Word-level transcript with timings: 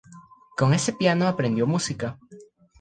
Con 0.57 0.73
ese 0.73 0.93
piano 0.93 1.27
aprendió 1.27 1.67
música. 1.67 2.17